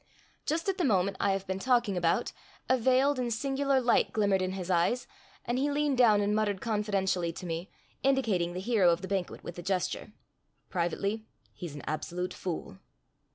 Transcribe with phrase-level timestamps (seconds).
[0.47, 2.31] Just at the moment I have been talking about,
[2.67, 5.05] a veiled and singular light glimmered in his eyes,
[5.45, 9.59] and he leaned down and muttered confidentially to me—indicating the hero of the banquet with
[9.59, 10.11] a gesture:
[10.71, 12.79] "Privately—he's an absolute fool."